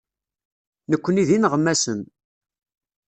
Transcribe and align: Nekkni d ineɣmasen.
Nekkni 0.91 1.23
d 1.27 1.29
ineɣmasen. 1.35 1.99